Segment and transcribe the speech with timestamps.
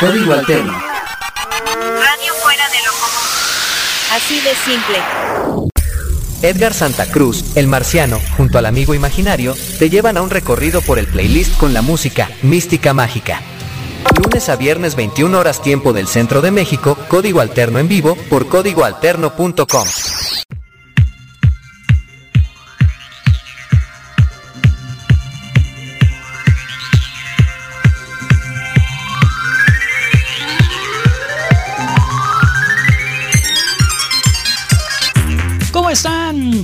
[0.00, 0.72] Código Alterno.
[0.72, 3.26] Radio fuera de lo común.
[4.12, 4.98] Así de simple.
[6.40, 11.00] Edgar Santa Cruz, el marciano, junto al amigo imaginario, te llevan a un recorrido por
[11.00, 13.42] el playlist con la música mística mágica.
[14.22, 18.46] Lunes a viernes 21 horas tiempo del centro de México, código alterno en vivo por
[18.46, 19.88] códigoalterno.com.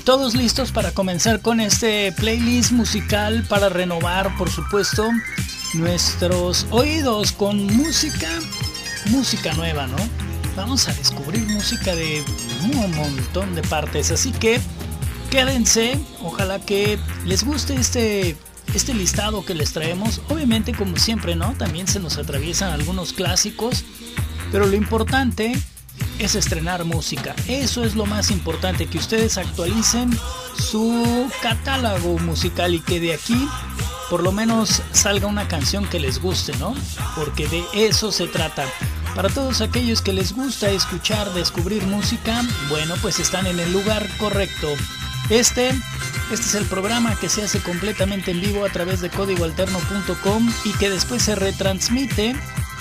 [0.04, 5.08] ¿Todos listos para comenzar con este playlist musical para renovar, por supuesto,
[5.72, 8.28] nuestros oídos con música,
[9.06, 9.96] música nueva, ¿no?
[10.56, 12.22] Vamos a descubrir música de
[12.64, 14.60] un montón de partes, así que
[15.30, 18.36] quédense, ojalá que les guste este
[18.74, 20.20] este listado que les traemos.
[20.28, 21.54] Obviamente, como siempre, ¿no?
[21.54, 23.86] También se nos atraviesan algunos clásicos,
[24.52, 25.54] pero lo importante
[26.18, 27.34] es estrenar música.
[27.48, 30.10] Eso es lo más importante, que ustedes actualicen
[30.56, 33.48] su catálogo musical y que de aquí
[34.10, 36.74] por lo menos salga una canción que les guste, ¿no?
[37.16, 38.66] Porque de eso se trata.
[39.14, 44.06] Para todos aquellos que les gusta escuchar, descubrir música, bueno, pues están en el lugar
[44.18, 44.68] correcto.
[45.30, 50.52] Este, este es el programa que se hace completamente en vivo a través de códigoalterno.com
[50.64, 52.36] y que después se retransmite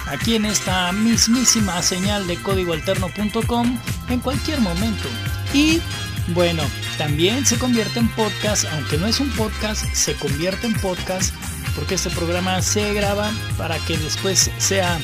[0.07, 3.77] aquí en esta mismísima señal de códigoalterno.com
[4.09, 5.09] en cualquier momento.
[5.53, 5.81] Y
[6.29, 6.63] bueno,
[6.97, 11.33] también se convierte en podcast, aunque no es un podcast, se convierte en podcast
[11.75, 14.99] porque este programa se graba para que después sea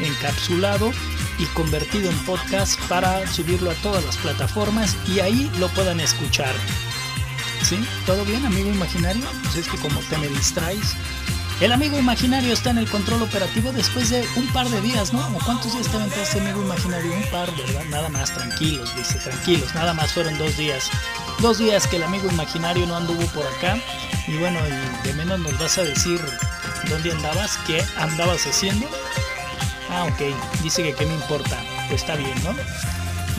[0.00, 0.92] encapsulado
[1.38, 6.54] y convertido en podcast para subirlo a todas las plataformas y ahí lo puedan escuchar.
[7.62, 7.78] ¿Sí?
[8.04, 9.24] ¿Todo bien, amigo imaginario?
[9.42, 10.94] Pues es que como te me distraes,
[11.60, 15.20] el amigo imaginario está en el control operativo después de un par de días, ¿no?
[15.36, 17.12] ¿O cuántos días te aventaste, amigo imaginario?
[17.12, 17.84] Un par, ¿verdad?
[17.90, 19.74] Nada más, tranquilos, dice, tranquilos.
[19.74, 20.90] Nada más fueron dos días.
[21.40, 23.78] Dos días que el amigo imaginario no anduvo por acá.
[24.26, 26.20] Y bueno, y de menos nos vas a decir
[26.88, 28.88] dónde andabas, qué andabas haciendo.
[29.90, 30.62] Ah, ok.
[30.62, 31.56] Dice que qué me importa.
[31.88, 32.54] Pues está bien, ¿no?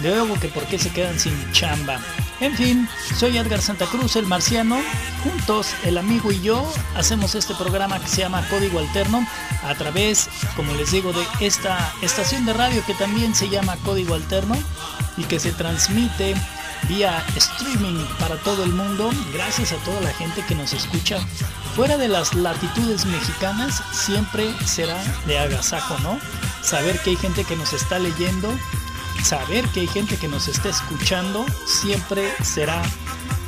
[0.02, 2.00] Luego que por qué se quedan sin chamba.
[2.42, 2.88] En fin,
[3.18, 4.78] soy Edgar Santa Cruz, el marciano.
[5.24, 9.26] Juntos, el amigo y yo, hacemos este programa que se llama Código Alterno
[9.64, 14.16] a través, como les digo, de esta estación de radio que también se llama Código
[14.16, 14.56] Alterno
[15.18, 16.36] y que se transmite
[16.90, 19.10] vía streaming para todo el mundo.
[19.34, 21.20] Gracias a toda la gente que nos escucha.
[21.76, 26.20] Fuera de las latitudes mexicanas, siempre será de agasajo, ¿no?
[26.62, 28.54] Saber que hay gente que nos está leyendo
[29.24, 32.82] saber que hay gente que nos está escuchando siempre será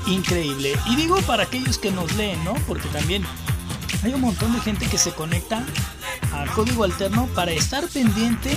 [0.08, 0.78] increíble.
[0.88, 2.54] Y digo para aquellos que nos leen, ¿no?
[2.68, 3.24] Porque también
[4.04, 5.64] hay un montón de gente que se conecta
[6.34, 8.56] al código alterno para estar pendiente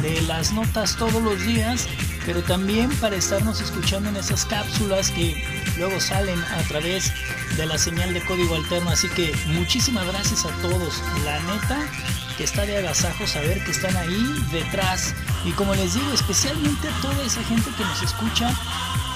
[0.00, 1.88] de las notas todos los días,
[2.24, 5.42] pero también para estarnos escuchando en esas cápsulas que
[5.76, 7.12] luego salen a través
[7.56, 8.90] de la señal de código alterno.
[8.90, 11.02] Así que muchísimas gracias a todos.
[11.24, 11.86] La neta
[12.36, 15.14] que está de agasajo saber que están ahí detrás.
[15.44, 18.50] Y como les digo, especialmente a toda esa gente que nos escucha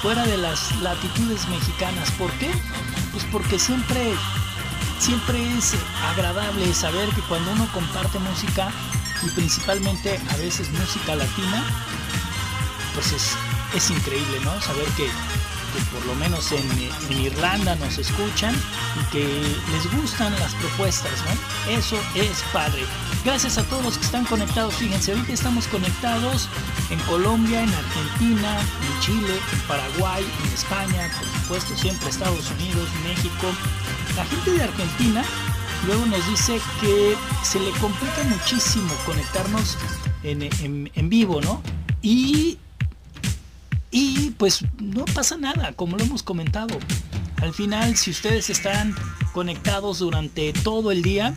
[0.02, 2.10] fuera de las latitudes mexicanas.
[2.12, 2.50] ¿Por qué?
[3.12, 4.14] Pues porque siempre,
[4.98, 5.74] siempre es
[6.10, 8.70] agradable saber que cuando uno comparte música,
[9.22, 11.64] y principalmente a veces música latina,
[12.94, 13.32] pues es,
[13.74, 14.60] es increíble, ¿no?
[14.60, 15.08] Saber que
[15.92, 16.66] por lo menos en,
[17.10, 18.54] Irlanda nos escuchan
[19.00, 19.24] y que
[19.72, 21.72] les gustan las propuestas, ¿no?
[21.72, 22.84] Eso es padre.
[23.24, 24.74] Gracias a todos los que están conectados.
[24.74, 26.48] Fíjense, ahorita estamos conectados
[26.90, 32.88] en Colombia, en Argentina, en Chile, en Paraguay, en España, por supuesto, siempre Estados Unidos,
[33.04, 33.46] México.
[34.16, 35.24] La gente de Argentina
[35.86, 39.76] luego nos dice que se le complica muchísimo conectarnos
[40.22, 41.62] en, en vivo, ¿no?
[42.02, 42.58] Y
[43.96, 46.78] y pues no pasa nada, como lo hemos comentado.
[47.40, 48.94] Al final, si ustedes están
[49.32, 51.34] conectados durante todo el día,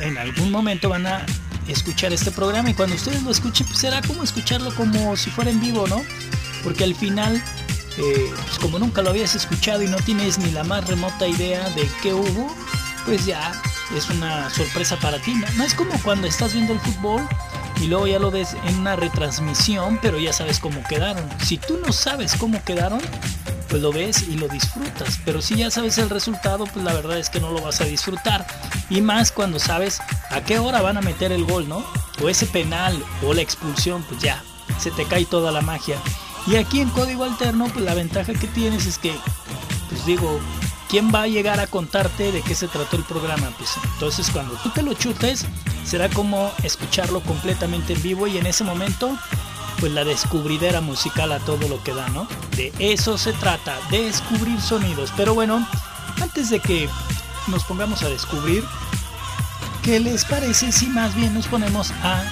[0.00, 1.26] en algún momento van a
[1.66, 5.50] escuchar este programa y cuando ustedes lo escuchen, pues será como escucharlo como si fuera
[5.50, 6.00] en vivo, ¿no?
[6.62, 7.42] Porque al final,
[7.98, 11.68] eh, pues como nunca lo habías escuchado y no tienes ni la más remota idea
[11.70, 12.54] de qué hubo,
[13.06, 13.60] pues ya
[13.96, 15.34] es una sorpresa para ti.
[15.56, 17.26] no es como cuando estás viendo el fútbol
[17.80, 21.28] y luego ya lo ves en una retransmisión, pero ya sabes cómo quedaron.
[21.44, 23.00] Si tú no sabes cómo quedaron,
[23.68, 25.18] pues lo ves y lo disfrutas.
[25.24, 27.84] Pero si ya sabes el resultado, pues la verdad es que no lo vas a
[27.84, 28.46] disfrutar.
[28.90, 31.84] Y más cuando sabes a qué hora van a meter el gol, ¿no?
[32.22, 34.42] O ese penal o la expulsión, pues ya,
[34.78, 35.96] se te cae toda la magia.
[36.46, 39.14] Y aquí en código alterno, pues la ventaja que tienes es que,
[39.88, 40.38] pues digo,
[40.92, 43.50] ¿quién va a llegar a contarte de qué se trató el programa?
[43.56, 45.46] Pues entonces cuando tú te lo chutes,
[45.86, 49.16] será como escucharlo completamente en vivo y en ese momento,
[49.80, 52.28] pues la descubridera musical a todo lo que da, ¿no?
[52.58, 55.10] De eso se trata, de descubrir sonidos.
[55.16, 55.66] Pero bueno,
[56.20, 56.90] antes de que
[57.46, 58.62] nos pongamos a descubrir,
[59.82, 62.22] ¿qué les parece si más bien nos ponemos a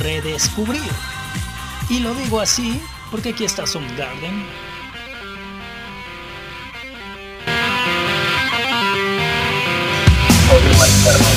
[0.00, 0.82] redescubrir?
[1.88, 2.80] Y lo digo así
[3.12, 3.62] porque aquí está
[3.96, 4.65] Garden.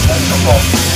[0.10, 0.89] 干什么？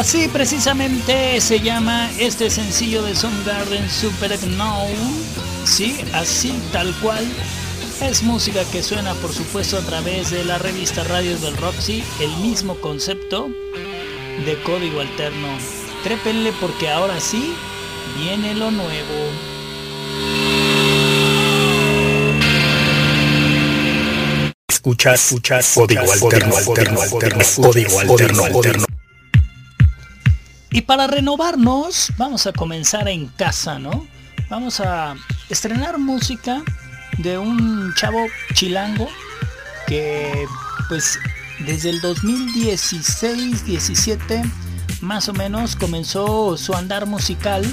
[0.00, 4.88] Así precisamente se llama este sencillo de Soundgarden Super Now.
[5.66, 7.22] Sí, así tal cual.
[8.00, 12.34] Es música que suena por supuesto a través de la revista Radios del Roxy, el
[12.38, 13.50] mismo concepto
[14.46, 15.48] de código alterno.
[16.02, 17.54] Trépenle porque ahora sí
[18.16, 19.14] viene lo nuevo.
[24.66, 28.89] Escuchar, escuchar, código alterno, alterno, alterno, código alterno, alterno.
[30.72, 34.06] Y para renovarnos, vamos a comenzar en casa, ¿no?
[34.48, 35.14] Vamos a
[35.48, 36.62] estrenar música
[37.18, 39.08] de un chavo chilango
[39.86, 40.46] que
[40.88, 41.18] pues
[41.66, 44.50] desde el 2016-17
[45.00, 47.64] más o menos comenzó su andar musical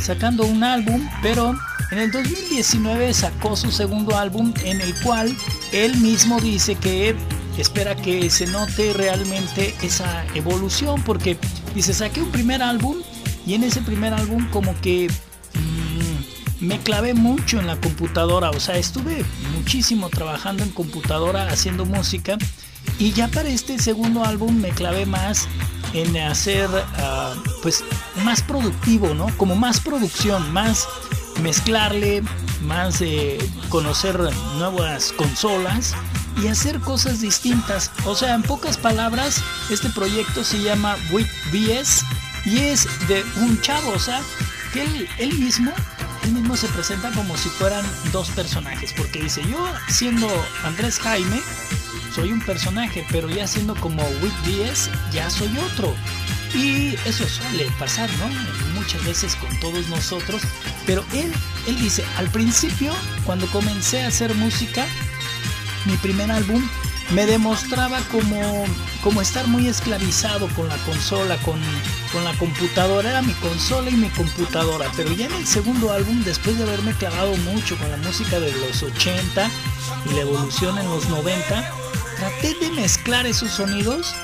[0.00, 1.54] sacando un álbum, pero
[1.90, 5.36] en el 2019 sacó su segundo álbum en el cual
[5.72, 7.14] él mismo dice que
[7.58, 11.38] espera que se note realmente esa evolución porque
[11.76, 12.96] dice saqué un primer álbum
[13.46, 18.58] y en ese primer álbum como que mm, me clavé mucho en la computadora, o
[18.58, 22.38] sea, estuve muchísimo trabajando en computadora haciendo música
[22.98, 25.48] y ya para este segundo álbum me clavé más
[25.92, 27.84] en hacer ah, pues
[28.24, 29.26] más productivo, ¿no?
[29.36, 30.88] Como más producción, más
[31.42, 32.22] mezclarle,
[32.62, 34.18] más de conocer
[34.56, 35.94] nuevas consolas
[36.36, 37.90] y hacer cosas distintas.
[38.04, 42.04] O sea, en pocas palabras, este proyecto se llama With BS
[42.44, 44.20] y es de un chavo, o sea,
[44.72, 45.72] que él, él mismo
[46.24, 50.28] él mismo se presenta como si fueran dos personajes, porque dice, yo siendo
[50.64, 51.40] Andrés Jaime,
[52.12, 55.94] soy un personaje, pero ya siendo como With BS, ya soy otro.
[56.54, 58.28] Y eso suele pasar, ¿no?
[58.74, 60.42] Muchas veces con todos nosotros.
[60.86, 61.32] Pero él,
[61.66, 62.92] él dice, al principio,
[63.24, 64.86] cuando comencé a hacer música,
[65.86, 66.62] mi primer álbum,
[67.10, 68.64] me demostraba como,
[69.02, 71.60] como estar muy esclavizado con la consola, con,
[72.12, 73.10] con la computadora.
[73.10, 74.90] Era mi consola y mi computadora.
[74.96, 78.52] Pero ya en el segundo álbum, después de haberme clavado mucho con la música de
[78.52, 79.50] los 80
[80.10, 81.70] y la evolución en los 90,
[82.18, 84.14] traté de mezclar esos sonidos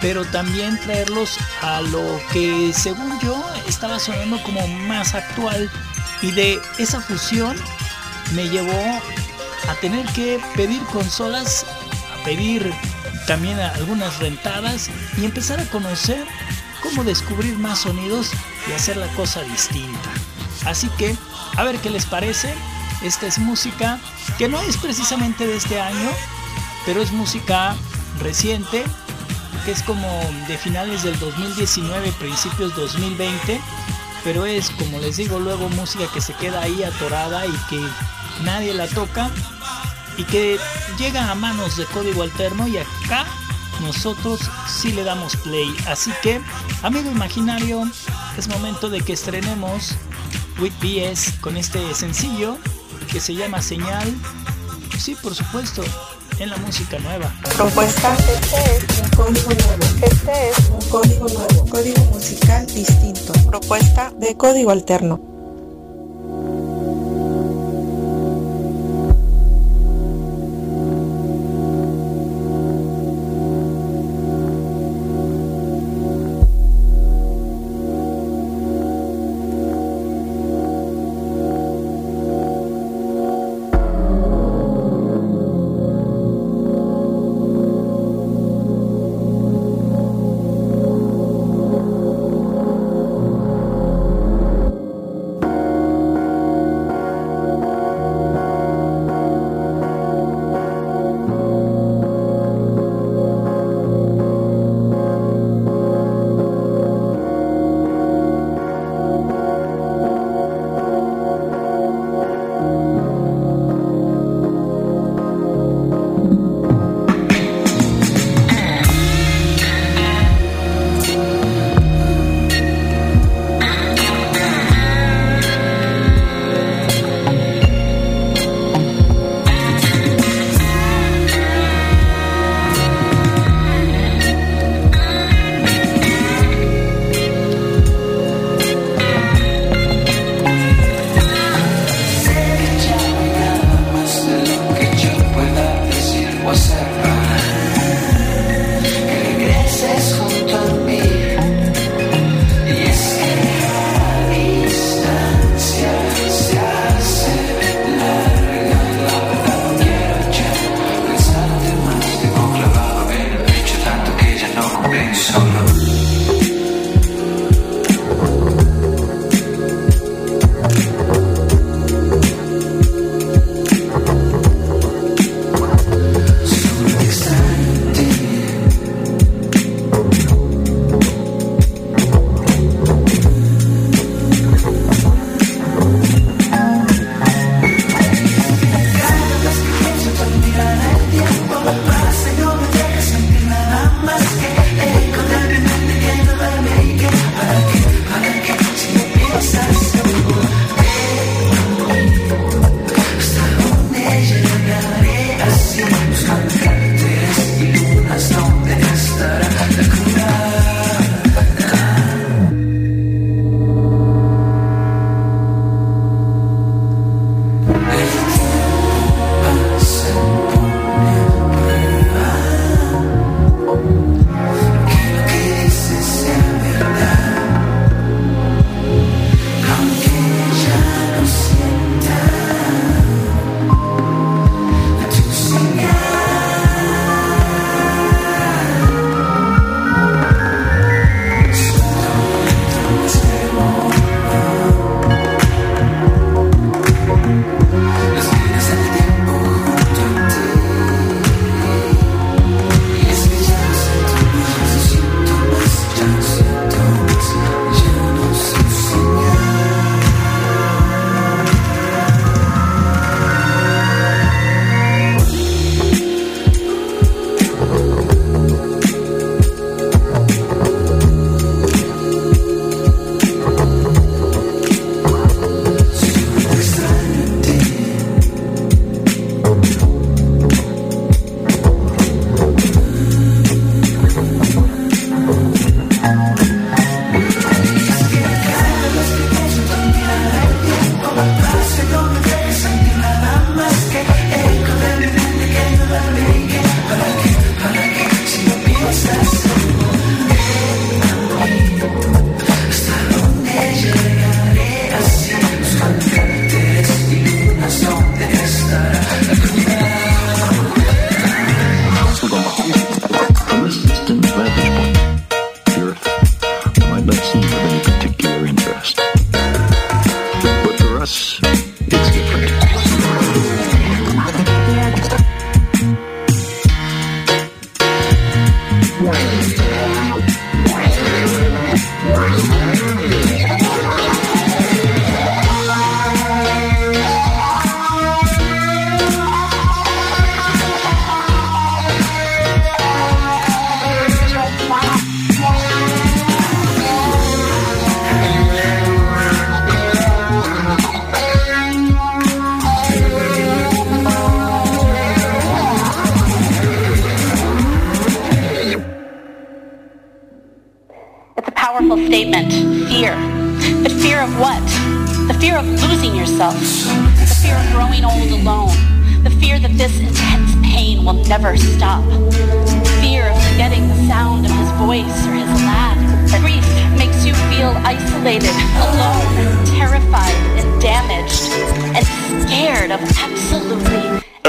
[0.00, 5.70] pero también traerlos a lo que según yo estaba sonando como más actual
[6.22, 7.56] y de esa fusión
[8.34, 9.00] me llevó
[9.68, 11.66] a tener que pedir consolas,
[12.14, 12.72] a pedir
[13.26, 16.24] también algunas rentadas y empezar a conocer
[16.82, 18.30] cómo descubrir más sonidos
[18.68, 20.10] y hacer la cosa distinta.
[20.64, 21.16] Así que,
[21.56, 22.54] a ver qué les parece.
[23.02, 24.00] Esta es música
[24.38, 26.10] que no es precisamente de este año,
[26.86, 27.76] pero es música
[28.20, 28.82] reciente
[29.66, 30.08] que es como
[30.46, 33.60] de finales del 2019, principios 2020,
[34.22, 37.84] pero es como les digo luego música que se queda ahí atorada y que
[38.44, 39.30] nadie la toca
[40.16, 40.58] y que
[40.98, 43.26] llega a manos de código alterno y acá
[43.80, 45.74] nosotros sí le damos play.
[45.86, 46.40] Así que,
[46.82, 47.82] amigo imaginario,
[48.36, 49.96] es momento de que estrenemos
[50.58, 52.56] With BS con este sencillo
[53.10, 54.12] que se llama Señal.
[54.98, 55.84] Sí, por supuesto,
[56.38, 57.32] en la música nueva.
[57.56, 58.14] Propuesta.
[58.14, 59.84] Este es un código nuevo.
[60.02, 61.66] Este es un código nuevo.
[61.68, 63.32] Código musical distinto.
[63.46, 65.20] Propuesta de código alterno.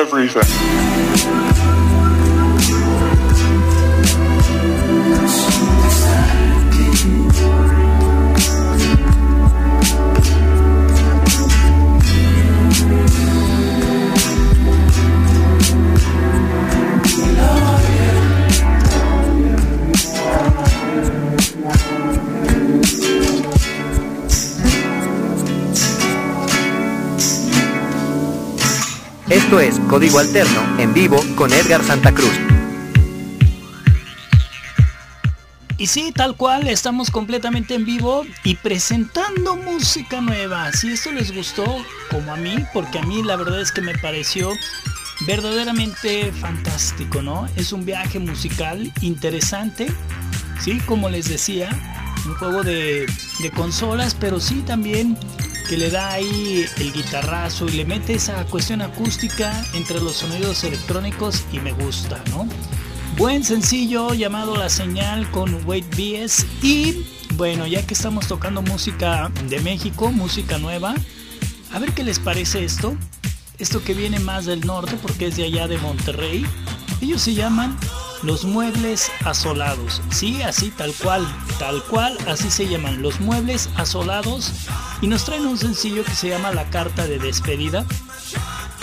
[0.07, 0.47] Esto es
[29.89, 32.33] Código Alterno en vivo con Edgar Santa Cruz.
[35.77, 40.73] Y sí, tal cual, estamos completamente en vivo y presentando música nueva.
[40.73, 41.63] Si esto les gustó,
[42.11, 44.51] como a mí, porque a mí la verdad es que me pareció
[45.25, 47.47] verdaderamente fantástico, ¿no?
[47.55, 49.87] Es un viaje musical interesante,
[50.59, 51.69] sí, como les decía,
[52.25, 53.05] un juego de,
[53.39, 55.17] de consolas, pero sí también
[55.67, 60.63] que le da ahí el guitarrazo y le mete esa cuestión acústica entre los sonidos
[60.63, 62.47] electrónicos y me gusta, ¿no?
[63.17, 69.29] Buen sencillo llamado La Señal con Wade BS y bueno, ya que estamos tocando música
[69.49, 70.95] de México, música nueva,
[71.73, 72.95] a ver qué les parece esto.
[73.59, 76.45] Esto que viene más del norte porque es de allá de Monterrey.
[77.01, 77.77] Ellos se llaman
[78.27, 80.01] los muebles asolados.
[80.11, 81.25] Sí, así tal cual,
[81.59, 84.51] tal cual, así se llaman los muebles asolados.
[85.01, 87.85] Y nos traen un sencillo que se llama La Carta de Despedida.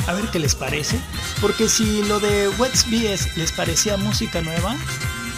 [0.07, 0.99] A ver qué les parece.
[1.43, 4.77] Porque si lo de Wets BS les parecía música nueva,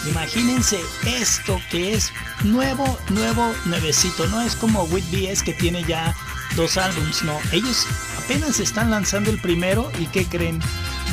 [0.08, 2.12] imagínense esto que es
[2.44, 4.28] nuevo, nuevo, nuevecito.
[4.28, 6.14] No es como Wet BS que tiene ya
[6.54, 7.36] dos álbums, no.
[7.50, 7.88] Ellos
[8.18, 10.60] apenas están lanzando el primero y ¿qué creen?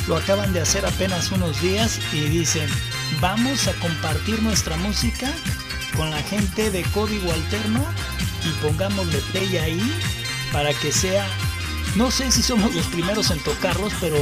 [0.06, 2.68] Lo acaban de hacer apenas unos días y dicen,
[3.20, 5.32] vamos a compartir nuestra música
[5.96, 7.84] con la gente de código alterno
[8.44, 9.94] y pongámosle play ahí
[10.52, 11.26] para que sea,
[11.96, 14.16] no sé si somos los primeros en tocarlos, pero,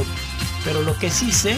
[0.63, 1.57] pero lo que sí sé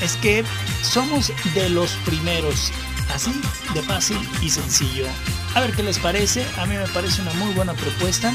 [0.00, 0.44] es que
[0.82, 2.72] somos de los primeros,
[3.14, 3.32] así
[3.74, 5.06] de fácil y sencillo.
[5.54, 8.32] A ver qué les parece, a mí me parece una muy buena propuesta.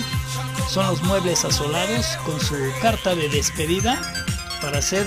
[0.70, 4.21] Son los muebles asolados con su carta de despedida
[4.62, 5.06] para hacer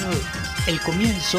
[0.67, 1.38] el comienzo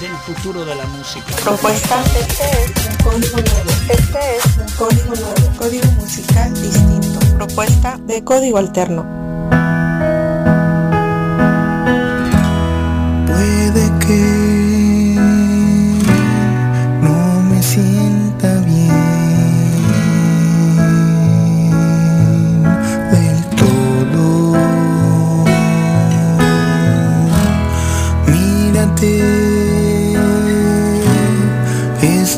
[0.00, 1.26] del futuro de la música.
[1.42, 2.02] Propuesta.
[2.18, 3.70] Este es un código nuevo.
[3.88, 5.58] Este es un código nuevo.
[5.58, 7.20] Código musical distinto.
[7.36, 9.04] Propuesta de código alterno.
[13.26, 14.43] Puede que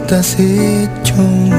[0.06, 1.55] estás hecho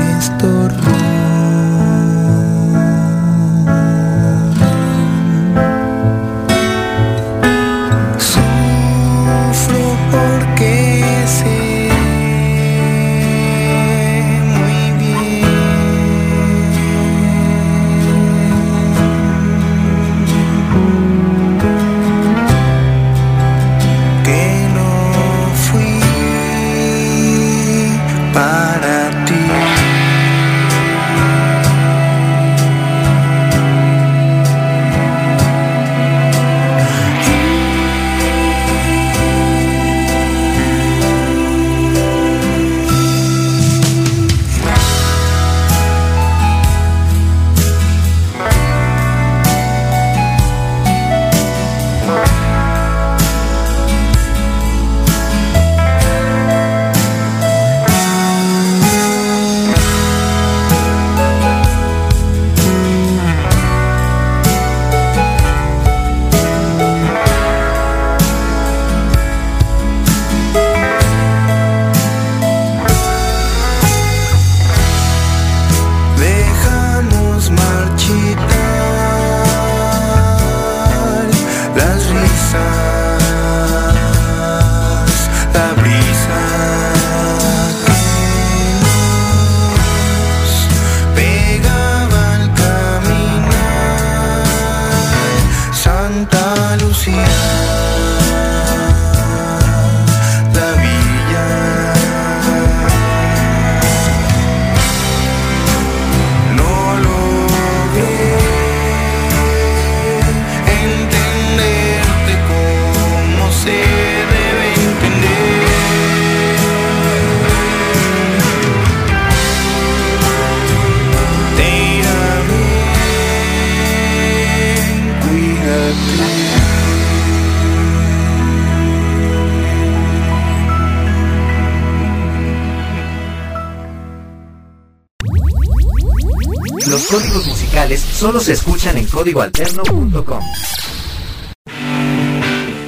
[138.48, 140.40] se escuchan en códigoalterno.com.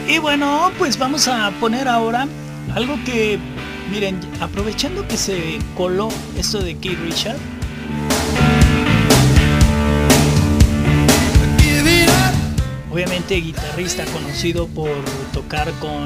[0.07, 2.29] Y bueno, pues vamos a poner ahora
[2.73, 3.37] algo que,
[3.91, 7.35] miren, aprovechando que se coló esto de Keith Richard.
[12.89, 14.91] Obviamente guitarrista conocido por
[15.33, 16.05] tocar con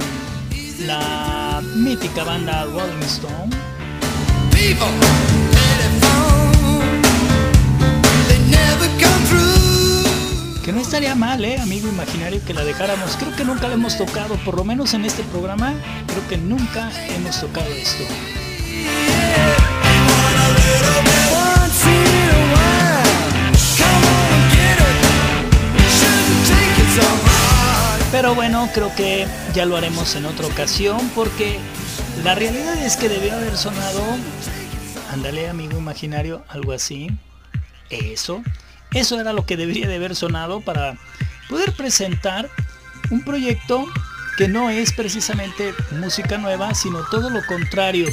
[0.88, 3.52] la mítica banda Rolling Stone.
[10.64, 13.18] Que no estaría mal, ¿eh, amigo imaginario, que la dejáramos.
[13.18, 15.74] Creo que nunca la hemos tocado, por lo menos en este programa,
[16.08, 18.04] creo que nunca hemos tocado esto.
[28.14, 31.60] Pero bueno, creo que ya lo haremos en otra ocasión porque
[32.24, 34.02] la realidad es que debió haber sonado,
[35.12, 37.10] ándale amigo imaginario, algo así.
[37.90, 38.42] Eso.
[38.94, 40.98] Eso era lo que debería de haber sonado para
[41.50, 42.50] poder presentar
[43.10, 43.86] un proyecto
[44.38, 48.08] que no es precisamente música nueva, sino todo lo contrario.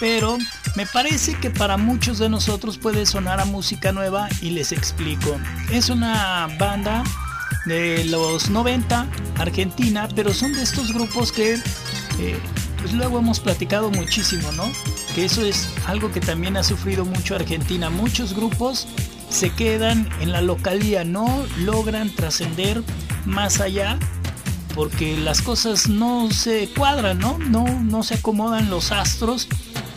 [0.00, 0.38] Pero
[0.74, 5.38] me parece que para muchos de nosotros puede sonar a música nueva y les explico.
[5.70, 7.04] Es una banda
[7.66, 9.06] de los 90,
[9.38, 11.54] Argentina, pero son de estos grupos que
[12.18, 12.38] eh,
[12.78, 14.70] pues luego hemos platicado muchísimo, ¿no?
[15.14, 17.88] Que eso es algo que también ha sufrido mucho Argentina.
[17.88, 18.88] Muchos grupos
[19.34, 22.84] se quedan en la localía, no logran trascender
[23.26, 23.98] más allá
[24.76, 27.38] porque las cosas no se cuadran, ¿no?
[27.38, 29.48] No, no se acomodan los astros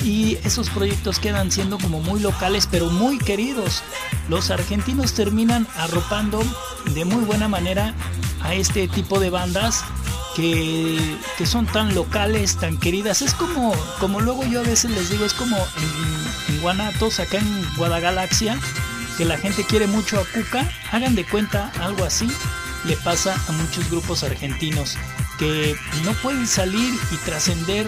[0.04, 3.84] y esos proyectos quedan siendo como muy locales pero muy queridos.
[4.28, 6.42] Los argentinos terminan arropando
[6.96, 7.94] de muy buena manera
[8.42, 9.84] a este tipo de bandas
[10.36, 13.22] que, son tan locales, tan queridas.
[13.22, 17.38] Es como, como luego yo a veces les digo, es como en, en Guanatos, acá
[17.38, 18.60] en Guadagalaxia,
[19.18, 22.28] que la gente quiere mucho a Cuca, hagan de cuenta algo así
[22.86, 24.98] le pasa a muchos grupos argentinos
[25.38, 27.88] que no pueden salir y trascender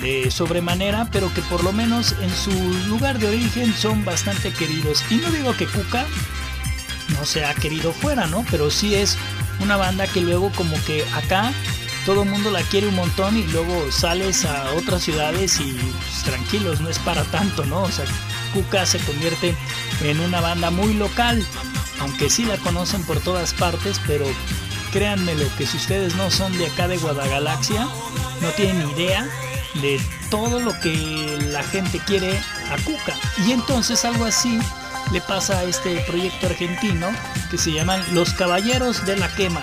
[0.00, 2.50] de sobremanera, pero que por lo menos en su
[2.88, 5.02] lugar de origen son bastante queridos.
[5.10, 6.04] Y no digo que Cuca
[7.16, 8.44] no sea querido fuera, ¿no?
[8.50, 9.16] Pero sí es
[9.60, 11.52] una banda que luego como que acá
[12.04, 16.22] todo el mundo la quiere un montón y luego sales a otras ciudades y pues,
[16.24, 17.82] tranquilos, no es para tanto, ¿no?
[17.82, 18.04] O sea,
[18.56, 19.54] Cuca se convierte
[20.00, 21.44] en una banda muy local,
[22.00, 24.24] aunque sí la conocen por todas partes, pero
[24.92, 27.86] créanme lo que si ustedes no son de acá de Guadagalaxia,
[28.40, 29.28] no tienen idea
[29.82, 32.40] de todo lo que la gente quiere
[32.70, 33.12] a Cuca.
[33.46, 34.58] Y entonces algo así
[35.12, 37.08] le pasa a este proyecto argentino
[37.50, 39.60] que se llaman Los Caballeros de la Quema.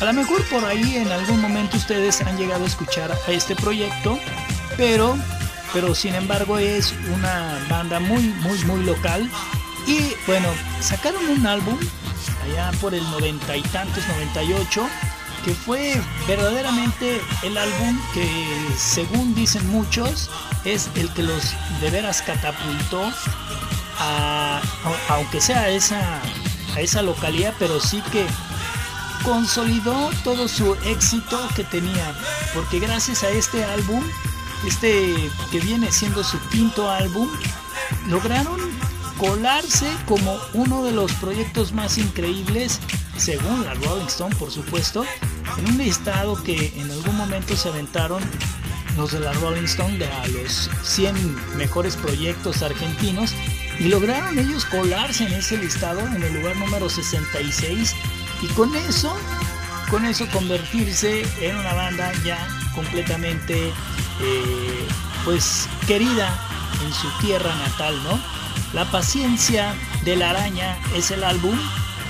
[0.00, 3.56] A lo mejor por ahí en algún momento ustedes han llegado a escuchar a este
[3.56, 4.16] proyecto,
[4.76, 5.18] pero
[5.72, 9.30] pero sin embargo es una banda muy, muy, muy local.
[9.86, 10.48] Y bueno,
[10.80, 11.78] sacaron un álbum
[12.44, 14.86] allá por el noventa y tantos, 98,
[15.44, 18.28] que fue verdaderamente el álbum que
[18.76, 20.30] según dicen muchos
[20.64, 23.10] es el que los de veras catapultó
[23.98, 24.60] a,
[25.08, 26.20] aunque sea a esa,
[26.76, 28.26] a esa localidad, pero sí que
[29.24, 32.14] consolidó todo su éxito que tenía,
[32.54, 34.02] porque gracias a este álbum
[34.66, 37.28] este que viene siendo su quinto álbum,
[38.08, 38.58] lograron
[39.18, 42.80] colarse como uno de los proyectos más increíbles,
[43.16, 45.04] según la Rolling Stone por supuesto,
[45.58, 48.22] en un listado que en algún momento se aventaron
[48.96, 53.32] los de la Rolling Stone de a los 100 mejores proyectos argentinos
[53.78, 57.94] y lograron ellos colarse en ese listado en el lugar número 66
[58.42, 59.16] y con eso
[59.90, 62.46] con eso convertirse en una banda ya
[62.78, 63.72] completamente
[64.20, 64.88] eh,
[65.24, 66.28] pues querida
[66.84, 68.20] en su tierra natal, ¿no?
[68.72, 71.58] La paciencia de la araña es el álbum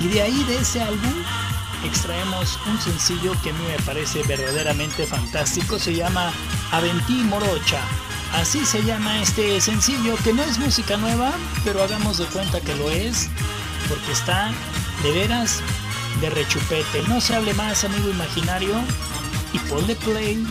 [0.00, 1.14] y de ahí de ese álbum
[1.86, 6.32] extraemos un sencillo que a mí me parece verdaderamente fantástico, se llama
[6.70, 7.80] Aventí Morocha.
[8.34, 11.32] Así se llama este sencillo que no es música nueva,
[11.64, 13.30] pero hagamos de cuenta que lo es,
[13.88, 14.50] porque está
[15.02, 15.62] de veras
[16.20, 17.02] de rechupete.
[17.08, 18.74] No se hable más, amigo imaginario,
[19.52, 20.46] y ponle play.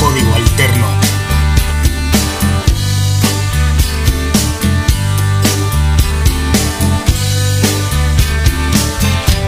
[0.00, 0.86] Código alterno.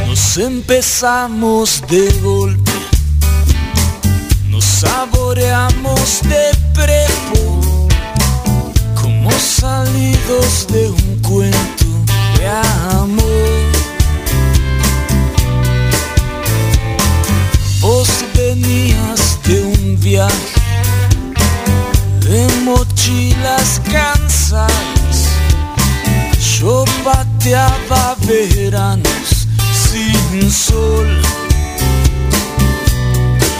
[0.07, 2.73] Nos empezamos de golpe,
[4.49, 7.89] nos saboreamos de prepo,
[9.01, 11.78] como salidos de un cuento
[12.49, 13.27] amor.
[17.81, 20.59] Vos venías de un viaje
[22.69, 25.19] mochilas cansadas,
[26.59, 31.09] yo pateaba veranos sin sol.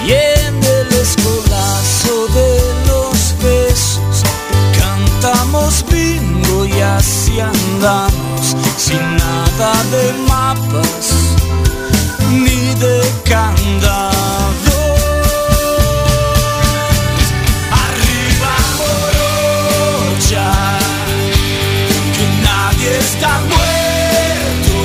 [0.07, 2.51] Y en el escolazo de
[2.87, 4.23] los besos
[4.79, 7.41] cantamos bingo y así
[8.89, 11.07] sin nada de mapas
[12.31, 14.19] ni de candado.
[22.99, 24.77] está muerto.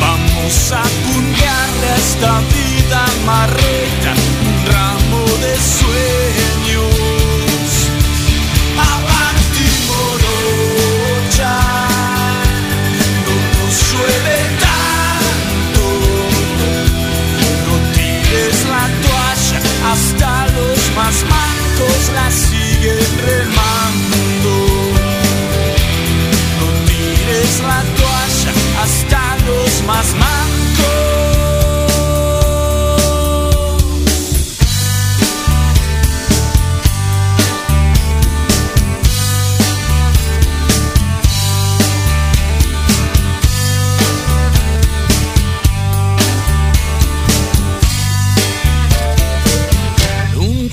[0.00, 4.12] Vamos a puñarle a esta vida marreta
[4.44, 6.27] un ramo de sueños.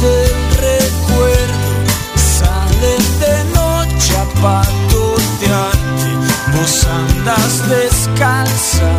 [0.00, 1.66] del recuerdo
[3.20, 6.10] de noche a patotearte,
[6.54, 8.90] vos andas descalza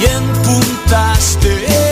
[0.00, 1.91] y en puntas de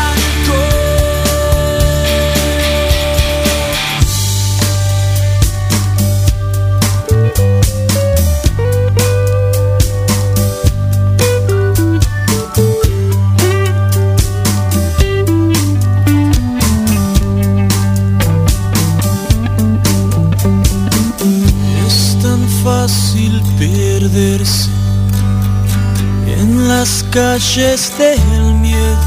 [27.51, 28.97] Calles del miedo.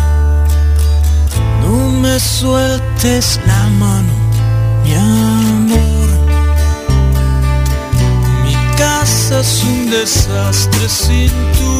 [1.63, 4.13] No me sueltes la mano,
[4.85, 6.09] mi amor.
[8.45, 11.74] Mi casa es un desastre sin tu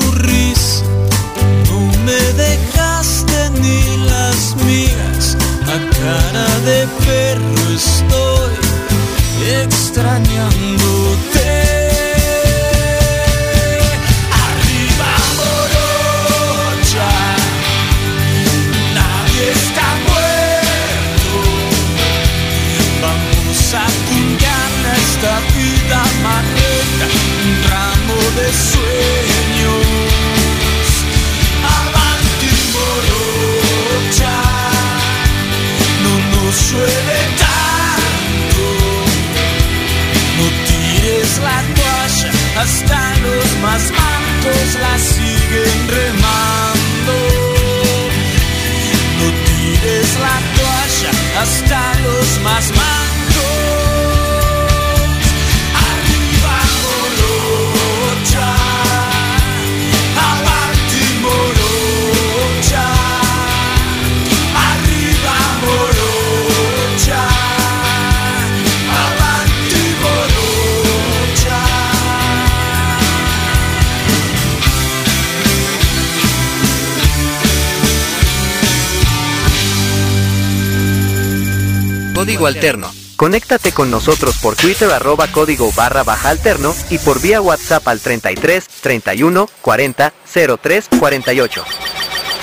[82.35, 82.93] Código Alterno.
[83.15, 88.01] Conéctate con nosotros por Twitter arroba código barra baja alterno y por vía WhatsApp al
[88.01, 90.13] 33 31 40
[90.61, 91.65] 03 48.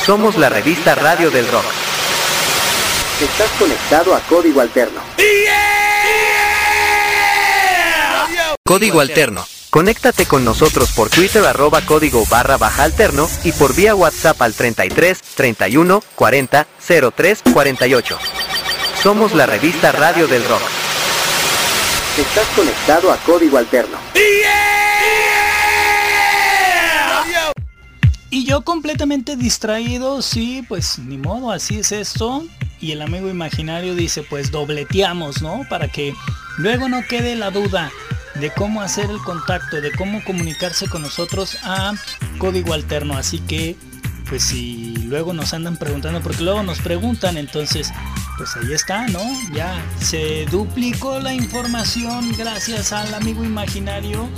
[0.06, 1.66] Somos la revista Radio del Rock.
[3.22, 5.02] Estás conectado a Código Alterno.
[8.64, 9.46] Código Alterno.
[9.70, 14.54] Conéctate con nosotros por Twitter arroba código barra baja alterno y por vía WhatsApp al
[14.54, 16.68] 33 31 40
[17.14, 18.20] 03 48.
[19.02, 20.62] Somos la revista Radio del Rock.
[22.20, 23.98] Estás conectado a Código Alterno.
[28.30, 32.46] Y yo completamente distraído, sí, pues ni modo, así es esto.
[32.80, 35.66] Y el amigo imaginario dice, pues dobleteamos, ¿no?
[35.68, 36.14] Para que
[36.60, 37.92] luego no quede la duda
[38.36, 41.96] de cómo hacer el contacto, de cómo comunicarse con nosotros a
[42.38, 43.18] código alterno.
[43.18, 43.76] Así que,
[44.32, 47.92] pues si luego nos andan preguntando, porque luego nos preguntan, entonces,
[48.38, 49.22] pues ahí está, ¿no?
[49.54, 54.30] Ya se duplicó la información gracias al amigo imaginario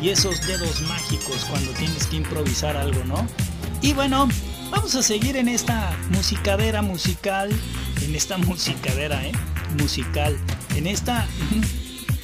[0.00, 3.26] y esos dedos mágicos cuando tienes que improvisar algo, ¿no?
[3.82, 4.30] Y bueno,
[4.70, 7.50] vamos a seguir en esta musicadera musical,
[8.00, 9.32] en esta musicadera, ¿eh?
[9.78, 10.38] Musical,
[10.74, 11.26] en esta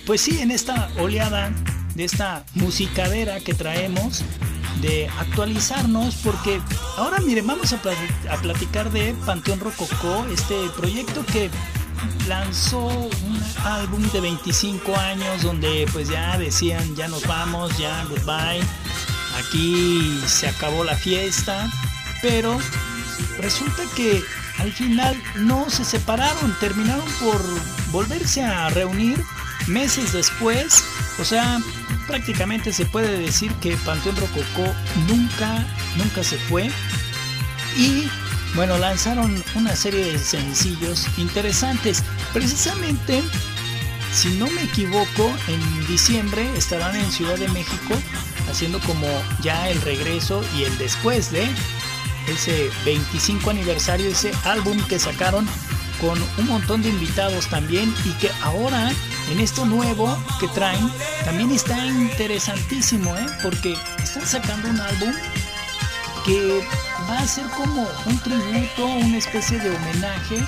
[0.07, 1.53] pues sí, en esta oleada
[2.01, 4.25] esta musicadera que traemos,
[4.81, 6.61] de actualizarnos, porque
[6.97, 7.81] ahora miren, vamos a,
[8.41, 11.51] platicar de Panteón Rococó, este proyecto que
[12.29, 18.63] lanzó un álbum de 25 años donde pues ya decían ya nos vamos, ya goodbye,
[19.39, 21.69] aquí se acabó la fiesta,
[22.23, 22.59] pero
[23.39, 24.23] resulta que
[24.59, 27.43] al final no se separaron, terminaron por
[27.91, 29.23] volverse a reunir
[29.67, 30.85] meses después,
[31.19, 31.61] o sea,
[32.11, 34.75] prácticamente se puede decir que Panteón Rococó
[35.07, 35.65] nunca,
[35.97, 36.69] nunca se fue.
[37.77, 38.09] Y
[38.57, 42.03] bueno, lanzaron una serie de sencillos interesantes.
[42.33, 43.23] Precisamente,
[44.13, 47.95] si no me equivoco, en diciembre estarán en Ciudad de México
[48.51, 49.07] haciendo como
[49.41, 51.47] ya el regreso y el después de
[52.27, 55.47] ese 25 aniversario, ese álbum que sacaron
[56.01, 58.91] con un montón de invitados también y que ahora
[59.31, 60.91] en esto nuevo que traen
[61.25, 63.27] también está interesantísimo, ¿eh?
[63.43, 65.13] porque están sacando un álbum
[66.25, 66.67] que
[67.09, 70.43] va a ser como un tributo, una especie de homenaje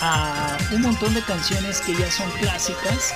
[0.00, 3.14] a un montón de canciones que ya son clásicas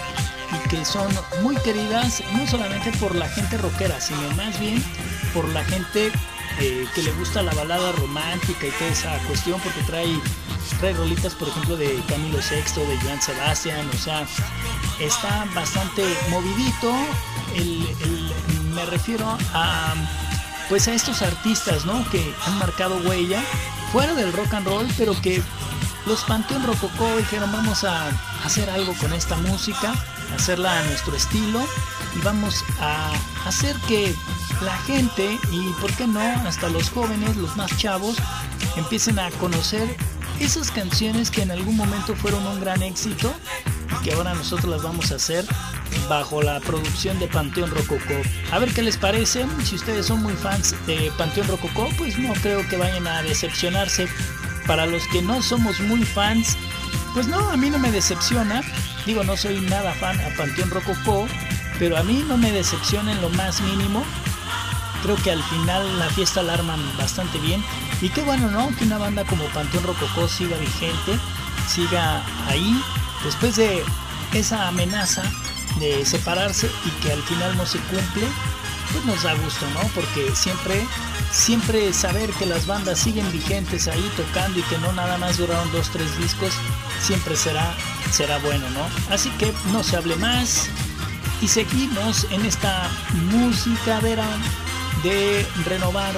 [0.53, 1.09] y que son
[1.43, 4.83] muy queridas no solamente por la gente rockera, sino más bien
[5.33, 6.11] por la gente
[6.61, 10.21] eh, que le gusta la balada romántica y toda esa cuestión, porque trae
[10.71, 14.27] trae rolitas, por ejemplo, de Camilo VI, de Joan Sebastián, o sea,
[15.01, 16.93] está bastante movidito.
[18.75, 19.95] me refiero a
[20.69, 22.09] pues a estos artistas, ¿no?
[22.11, 23.43] Que han marcado huella
[23.91, 25.43] fuera del rock and roll, pero que
[26.07, 28.09] los Panteón Rococó dijeron vamos a
[28.45, 29.95] hacer algo con esta música,
[30.35, 31.61] hacerla a nuestro estilo
[32.17, 33.11] y vamos a
[33.47, 34.15] hacer que
[34.63, 38.17] la gente y por qué no hasta los jóvenes, los más chavos,
[38.77, 39.97] empiecen a conocer
[40.41, 43.33] esas canciones que en algún momento fueron un gran éxito
[43.93, 45.45] y que ahora nosotros las vamos a hacer
[46.09, 48.15] bajo la producción de Panteón Rococó.
[48.53, 52.33] A ver qué les parece, si ustedes son muy fans de Panteón Rococó, pues no
[52.35, 54.09] creo que vayan a decepcionarse.
[54.67, 56.57] Para los que no somos muy fans,
[57.15, 58.63] pues no, a mí no me decepciona.
[59.07, 61.27] Digo, no soy nada fan a Panteón Rococó,
[61.79, 64.05] pero a mí no me decepciona en lo más mínimo.
[65.03, 67.63] Creo que al final la fiesta la arman bastante bien
[68.01, 68.75] y qué bueno, ¿no?
[68.77, 71.19] Que una banda como Panteón Rococó siga vigente,
[71.69, 72.81] siga ahí,
[73.25, 73.83] después de
[74.35, 75.23] esa amenaza
[75.81, 78.27] de separarse y que al final no se cumple,
[78.93, 79.81] pues nos da gusto, ¿no?
[79.95, 80.87] Porque siempre,
[81.33, 85.71] siempre saber que las bandas siguen vigentes ahí tocando y que no nada más duraron
[85.73, 86.53] dos, tres discos,
[87.01, 87.75] siempre será,
[88.11, 89.15] será bueno, ¿no?
[89.15, 90.69] Así que no se hable más
[91.41, 92.91] y seguimos en esta
[93.31, 94.17] música de,
[95.03, 96.15] de renovar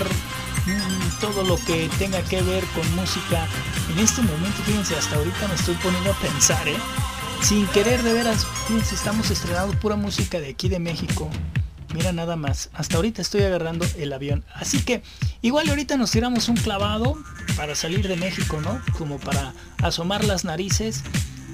[1.21, 3.47] todo lo que tenga que ver con música.
[3.93, 6.77] En este momento, fíjense, hasta ahorita me estoy poniendo a pensar, ¿eh?
[7.43, 11.31] Sin querer de veras, fíjense, estamos estrenando pura música de aquí de México.
[11.95, 14.45] Mira nada más, hasta ahorita estoy agarrando el avión.
[14.55, 15.03] Así que
[15.43, 17.19] igual ahorita nos tiramos un clavado
[17.57, 18.81] para salir de México, ¿no?
[18.97, 21.03] Como para asomar las narices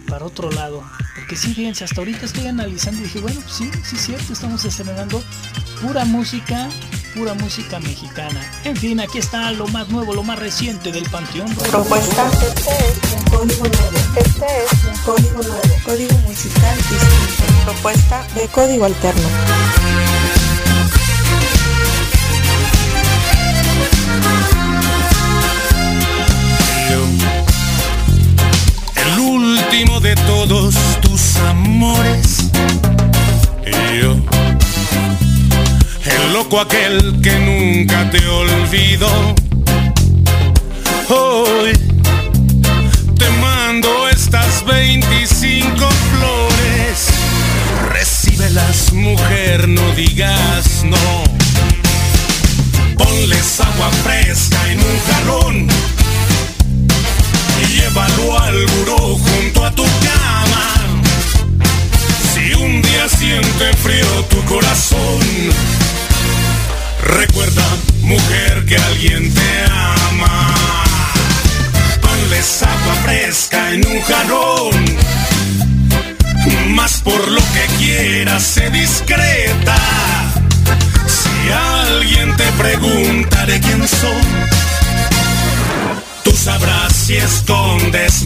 [0.09, 0.85] para otro lado.
[1.15, 4.65] Porque sí, fíjense, hasta ahorita estoy analizando y dije, bueno, sí, sí es cierto, estamos
[4.65, 5.23] estrenando
[5.81, 6.69] pura música
[7.17, 8.41] pura música mexicana.
[8.65, 11.53] En fin, aquí está lo más nuevo, lo más reciente del Panteón.
[11.55, 13.99] Propuesta, este es un código nuevo.
[14.17, 15.63] Este es un código nuevo.
[15.85, 17.65] Código musical distinto.
[17.65, 19.29] Propuesta de código alterno.
[29.07, 30.75] el último de todos
[31.49, 32.51] amores.
[33.67, 34.16] Y yo,
[36.33, 39.35] loco aquel que nunca te olvidó.
[41.09, 41.73] Hoy
[43.19, 45.77] te mando estas 25
[46.11, 47.09] flores.
[47.93, 51.36] Recíbelas, mujer, no digas no.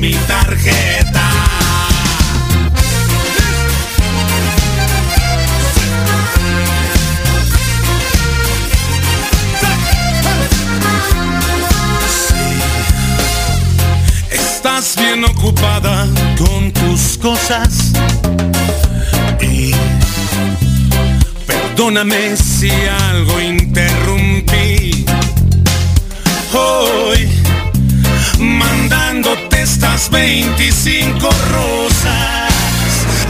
[0.01, 1.29] Mi tarjeta.
[14.31, 16.07] Estás bien ocupada
[16.39, 17.93] con tus cosas
[19.43, 19.73] y
[21.47, 24.20] perdóname si algo interrumpí.
[30.11, 32.53] Mandándote estas 25 rosas,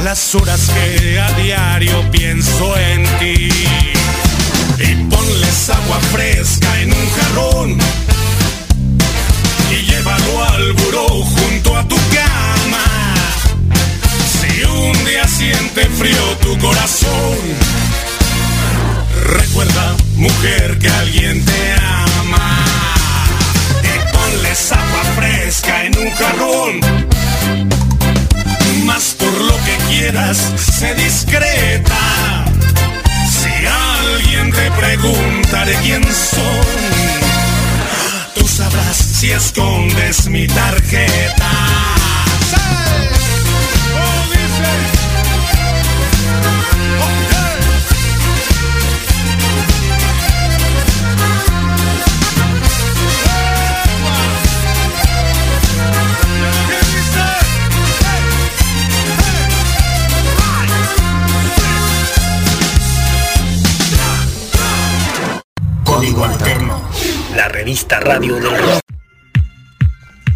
[0.04, 3.50] las horas que a diario pienso en ti.
[4.78, 7.78] Y ponles agua fresca en un jarrón
[9.70, 13.14] y llévalo al buró junto a tu cama.
[14.40, 17.38] Si un día siente frío tu corazón,
[19.26, 22.64] recuerda, mujer, que alguien te ama.
[23.84, 24.89] Y ponles agua
[25.20, 26.80] fresca en un jarrón.
[28.84, 32.44] Más por lo que quieras, sé discreta.
[33.28, 36.80] Si alguien te pregunta de quién soy,
[38.34, 41.99] tú sabrás si escondes mi tarjeta.
[67.98, 68.80] Radio del rock.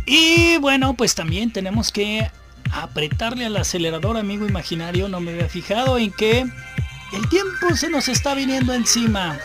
[0.06, 2.28] Y bueno, pues también tenemos que
[2.72, 5.08] apretarle al acelerador, amigo imaginario.
[5.08, 9.38] No me había fijado en que el tiempo se nos está viniendo encima.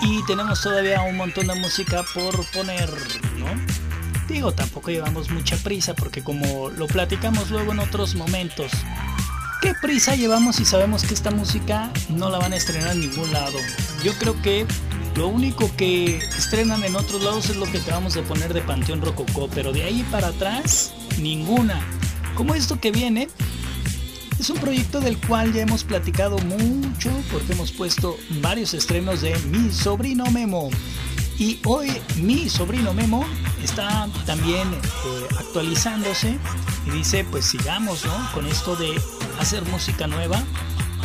[0.00, 2.88] Y tenemos todavía un montón de música por poner,
[3.36, 3.48] ¿no?
[4.26, 8.72] Digo, tampoco llevamos mucha prisa porque como lo platicamos luego en otros momentos,
[9.60, 13.32] ¿qué prisa llevamos si sabemos que esta música no la van a estrenar en ningún
[13.32, 13.58] lado?
[14.02, 14.66] Yo creo que
[15.16, 19.02] lo único que estrenan en otros lados es lo que acabamos de poner de Panteón
[19.02, 21.80] Rococó, pero de ahí para atrás, ninguna.
[22.34, 23.28] Como esto que viene,
[24.38, 29.36] es un proyecto del cual ya hemos platicado mucho porque hemos puesto varios estrenos de
[29.50, 30.70] Mi Sobrino Memo.
[31.40, 33.24] Y hoy mi sobrino Memo
[33.64, 36.36] está también eh, actualizándose
[36.86, 38.32] y dice pues sigamos ¿no?
[38.34, 39.00] con esto de
[39.38, 40.42] hacer música nueva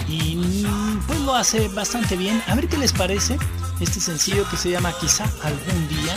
[0.09, 0.65] y
[1.07, 2.43] pues lo hace bastante bien.
[2.47, 3.37] A ver qué les parece
[3.79, 6.13] este sencillo que se llama Quizá algún día.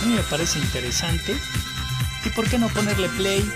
[0.00, 1.36] A mí me parece interesante.
[2.24, 3.46] ¿Y por qué no ponerle play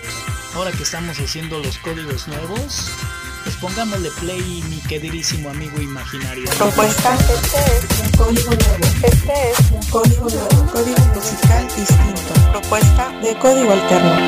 [0.54, 2.90] ahora que estamos haciendo los códigos nuevos?
[3.48, 6.44] Pues pongámosle play, mi queridísimo amigo imaginario.
[6.58, 8.84] Propuesta, este es un código nuevo.
[9.02, 10.70] Este es un código nuevo.
[10.70, 12.34] Código musical distinto.
[12.52, 14.18] Propuesta de código alterno.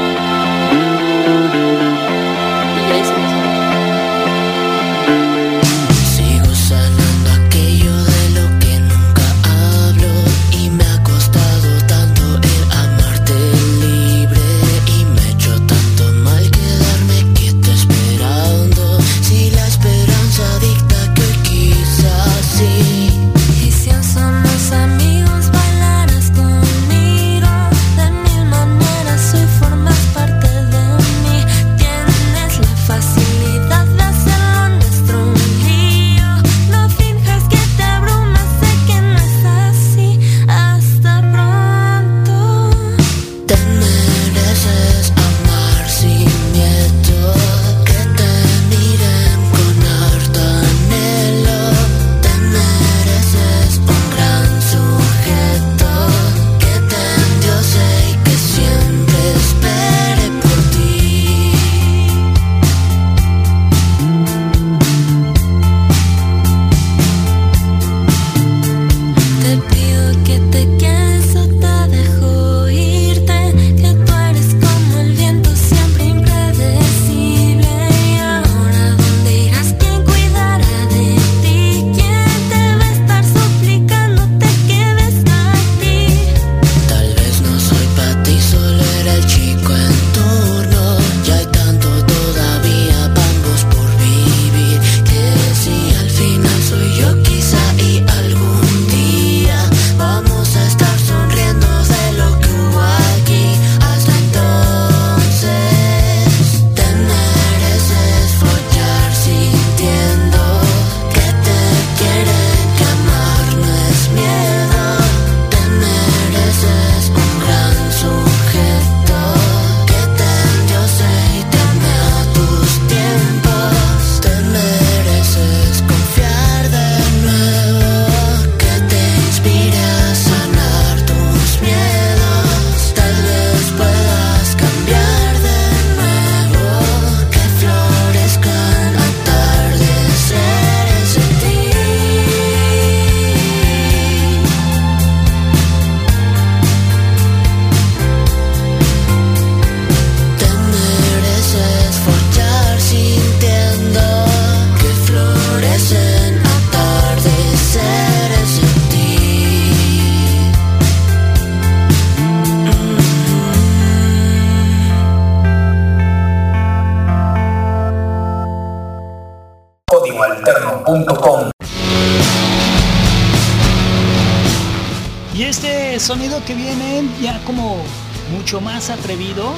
[178.88, 179.52] Atrevido,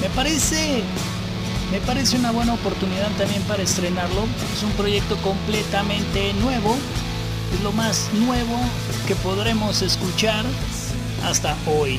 [0.00, 0.84] me parece
[1.72, 4.26] me parece una buena oportunidad también para estrenarlo.
[4.54, 6.76] Es un proyecto completamente nuevo.
[7.52, 8.56] Es lo más nuevo
[9.08, 10.44] que podremos escuchar
[11.24, 11.98] hasta hoy.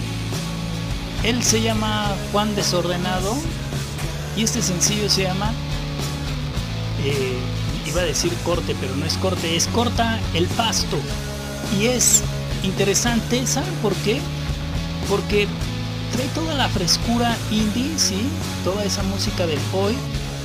[1.24, 3.36] Él se llama Juan Desordenado
[4.38, 5.52] y este sencillo se llama,
[7.04, 7.38] eh,
[7.86, 10.98] iba a decir corte, pero no es corte, es corta el pasto.
[11.78, 12.22] Y es
[12.64, 14.22] interesante, ¿saben por qué?
[15.10, 15.48] Porque
[16.16, 18.22] trae toda la frescura indie, sí,
[18.64, 19.96] toda esa música del hoy,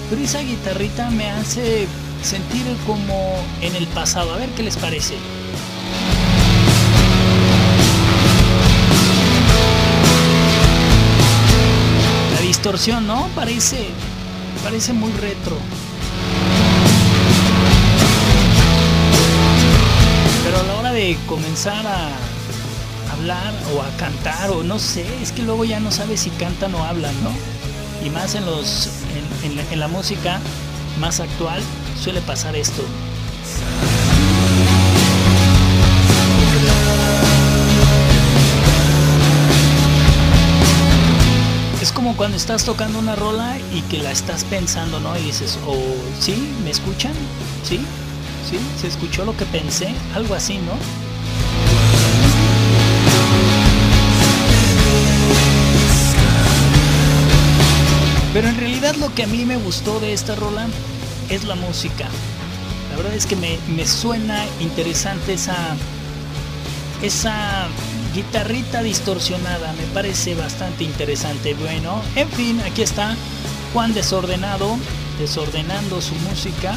[0.09, 1.87] pero esa guitarrita me hace
[2.23, 4.35] sentir como en el pasado.
[4.35, 5.15] A ver qué les parece.
[12.35, 13.29] La distorsión, ¿no?
[13.37, 13.87] Parece,
[14.65, 15.57] parece muy retro.
[20.43, 22.09] Pero a la hora de comenzar a
[23.21, 26.75] hablar o a cantar o no sé, es que luego ya no sabes si cantan
[26.75, 27.31] o hablan, ¿no?
[28.05, 28.89] Y más en los
[29.45, 30.41] en, en, en la música
[30.99, 31.63] más actual
[32.03, 32.83] suele pasar esto.
[41.83, 45.15] Es como cuando estás tocando una rola y que la estás pensando, ¿no?
[45.19, 47.13] Y dices, o oh, sí, ¿me escuchan?
[47.65, 47.81] ¿Sí?
[48.49, 48.59] ¿Sí?
[48.81, 49.95] ¿Se escuchó lo que pensé?
[50.15, 51.10] Algo así, ¿no?
[58.33, 60.67] Pero en realidad lo que a mí me gustó de esta rola
[61.29, 62.09] es la música.
[62.91, 65.57] La verdad es que me, me suena interesante esa,
[67.03, 67.69] esa
[68.15, 69.73] guitarrita distorsionada.
[69.73, 71.55] Me parece bastante interesante.
[71.55, 73.17] Bueno, en fin, aquí está
[73.73, 74.77] Juan Desordenado,
[75.19, 76.77] desordenando su música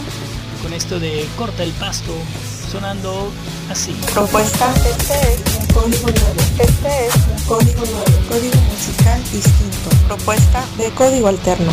[0.64, 2.14] con esto de corta el pasto,
[4.14, 5.94] Propuesta, este es un.
[6.60, 7.84] Este es un código.
[8.30, 9.90] Código musical distinto.
[10.08, 11.72] Propuesta de código alterno.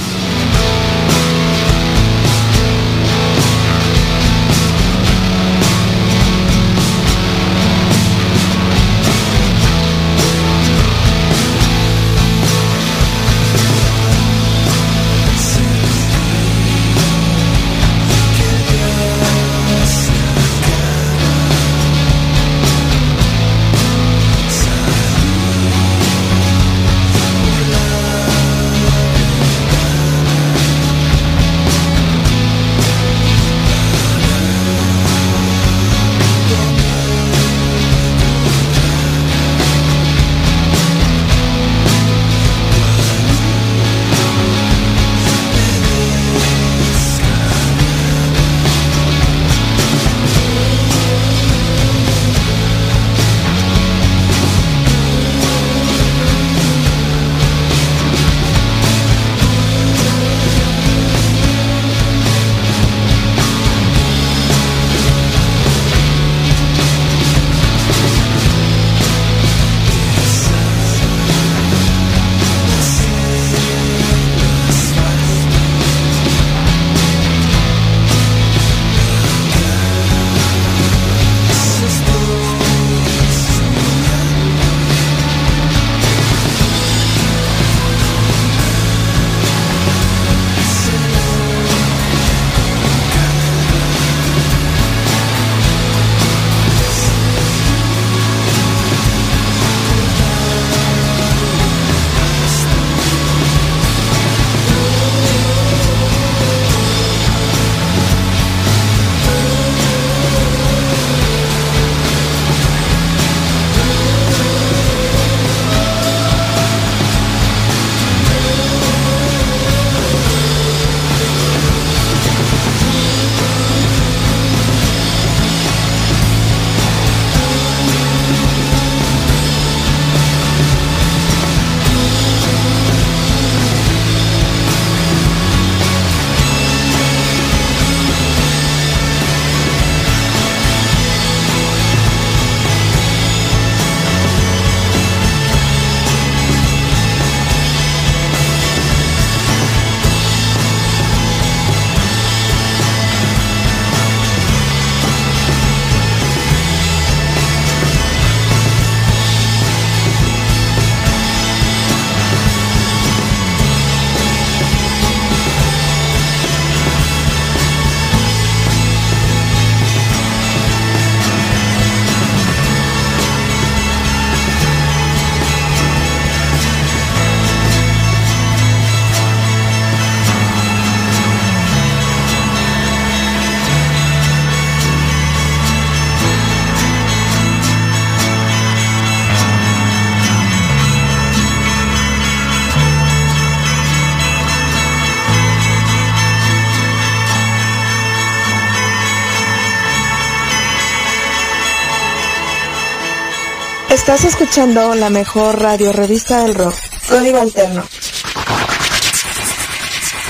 [204.11, 206.75] Estás escuchando la mejor radio revista del rock.
[207.09, 207.85] Código Alterno.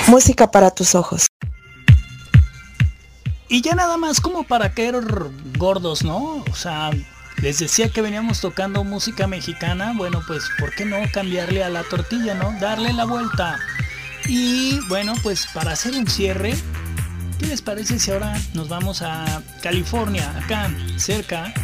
[0.07, 1.29] Música para tus ojos.
[3.49, 5.01] Y ya nada más como para caer
[5.57, 6.45] gordos, ¿no?
[6.51, 6.91] O sea,
[7.41, 9.95] les decía que veníamos tocando música mexicana.
[9.97, 12.55] Bueno, pues ¿por qué no cambiarle a la tortilla, ¿no?
[12.61, 13.59] Darle la vuelta.
[14.27, 16.55] Y bueno, pues para hacer un cierre,
[17.39, 21.55] ¿qué les parece si ahora nos vamos a California, acá cerca,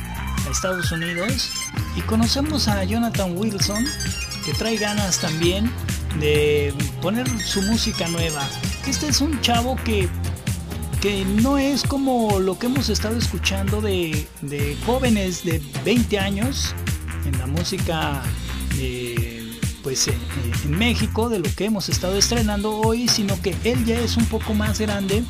[0.50, 1.50] Estados Unidos,
[1.96, 3.84] y conocemos a Jonathan Wilson,
[4.44, 5.70] que trae ganas también
[6.20, 8.46] de poner su música nueva.
[8.86, 10.08] Este es un chavo que
[11.00, 16.74] que no es como lo que hemos estado escuchando de, de jóvenes de 20 años
[17.26, 18.22] en la música
[18.76, 19.25] de,
[19.86, 20.18] pues en,
[20.64, 24.26] en México, de lo que hemos estado estrenando hoy, sino que él ya es un
[24.26, 25.22] poco más grande,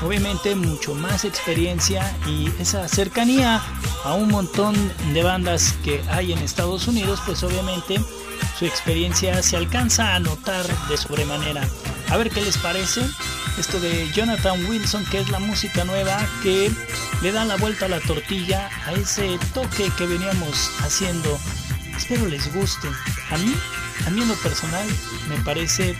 [0.00, 3.60] obviamente mucho más experiencia y esa cercanía
[4.02, 4.74] a un montón
[5.12, 8.00] de bandas que hay en Estados Unidos, pues obviamente
[8.58, 11.68] su experiencia se alcanza a notar de sobremanera.
[12.08, 13.02] A ver qué les parece
[13.58, 16.70] esto de Jonathan Wilson, que es la música nueva que
[17.20, 21.38] le da la vuelta a la tortilla a ese toque que veníamos haciendo.
[21.94, 22.88] Espero les guste.
[23.30, 23.54] A mí,
[24.06, 24.86] a mí en lo personal,
[25.28, 25.96] me parece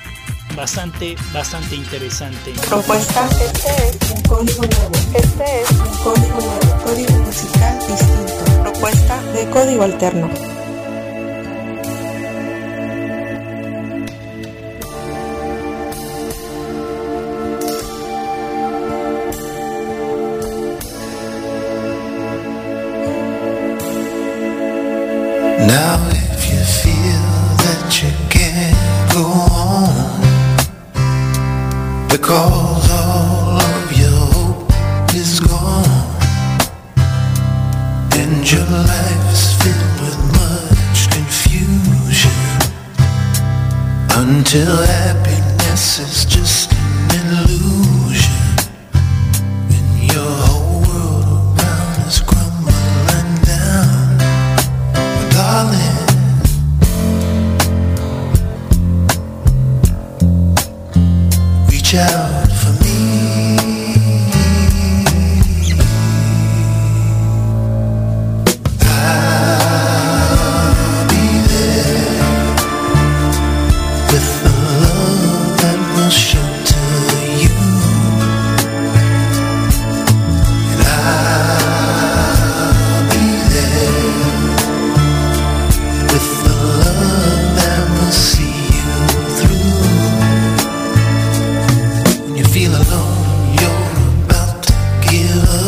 [0.57, 2.53] bastante, bastante interesante.
[2.69, 4.93] Propuesta, este es un código nuevo.
[5.15, 6.85] Este es un código nuevo.
[6.85, 8.63] Código musical distinto.
[8.63, 10.60] Propuesta de código alterno.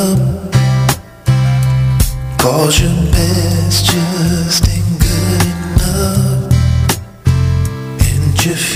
[0.02, 0.18] Up.
[2.38, 6.52] Cause your best just ain't good enough.
[8.08, 8.71] And you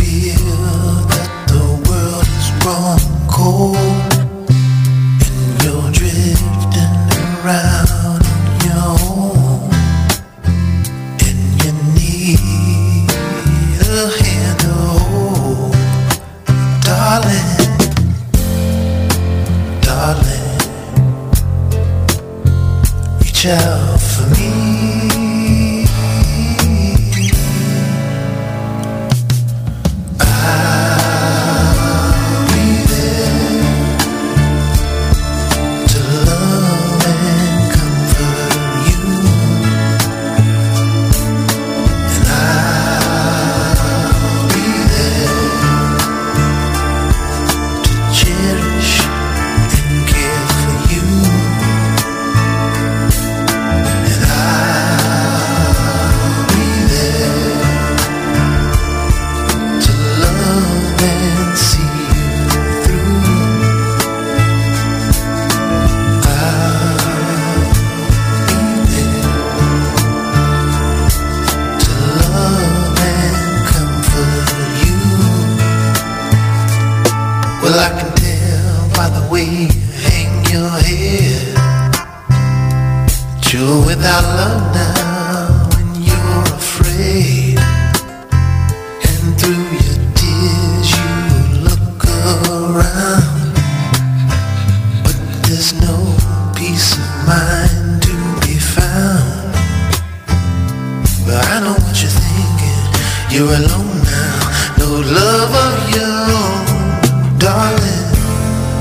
[103.29, 108.07] You're alone now, no love of your own, darling,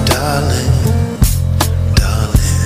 [0.06, 0.72] darling,
[1.96, 2.62] darling.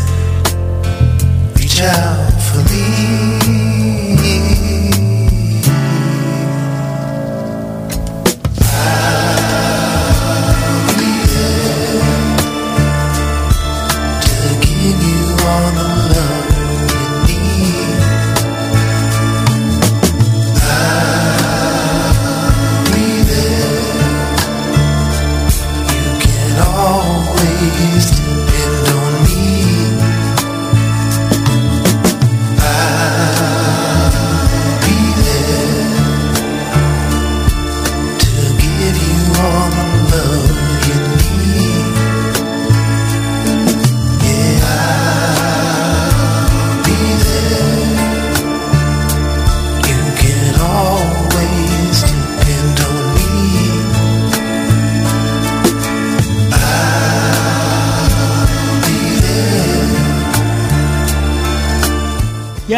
[1.55, 3.08] Reach out for me.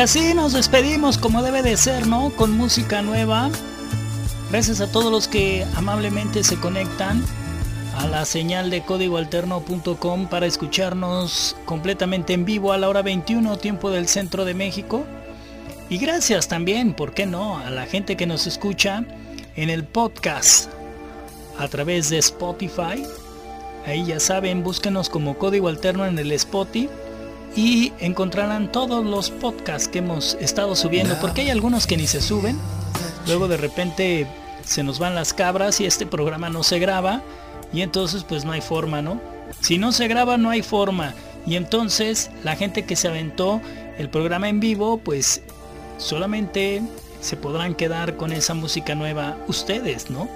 [0.02, 2.32] Así nos despedimos como debe de ser, ¿no?
[2.32, 3.52] Con música nueva.
[4.49, 7.24] Gracias a todos los que amablemente se conectan
[7.95, 13.91] a la señal de códigoalterno.com para escucharnos completamente en vivo a la hora 21 tiempo
[13.91, 15.06] del centro de México.
[15.88, 19.06] Y gracias también, ¿por qué no?, a la gente que nos escucha
[19.56, 20.72] en el podcast
[21.60, 23.04] a través de Spotify.
[23.86, 26.89] Ahí ya saben, búsquenos como código alterno en el Spotify
[27.56, 32.22] y encontrarán todos los podcasts que hemos estado subiendo, porque hay algunos que ni se
[32.22, 32.58] suben.
[33.28, 34.28] Luego de repente
[34.66, 37.22] se nos van las cabras y este programa no se graba
[37.74, 39.22] y entonces pues no hay forma, ¿no?
[39.60, 41.14] Si no se graba no hay forma
[41.45, 43.62] y entonces la gente que se aventó
[43.97, 45.41] el programa en vivo pues
[45.97, 46.82] solamente
[47.22, 50.30] se podrán quedar con esa música nueva ustedes, ¿no?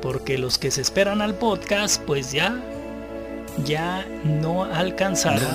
[0.00, 2.60] Porque los que se esperan al podcast pues ya
[3.64, 5.48] ya no alcanzaron.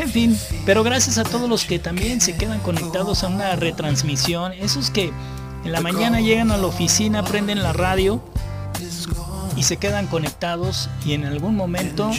[0.00, 4.54] En fin, pero gracias a todos los que también se quedan conectados a una retransmisión,
[4.54, 5.12] esos que
[5.62, 8.22] en la mañana llegan a la oficina, prenden la radio
[9.56, 12.10] y se quedan conectados y en algún momento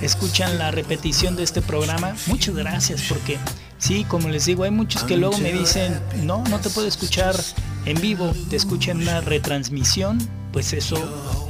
[0.00, 2.16] escuchan la repetición de este programa.
[2.26, 3.36] Muchas gracias porque
[3.76, 7.36] sí, como les digo, hay muchos que luego me dicen, no, no te puedo escuchar
[7.84, 10.26] en vivo, te escuchan una retransmisión.
[10.54, 10.96] Pues eso